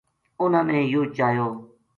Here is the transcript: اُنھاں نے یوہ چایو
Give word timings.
اُنھاں 0.41 0.65
نے 0.69 0.77
یوہ 0.91 1.05
چایو 1.15 1.47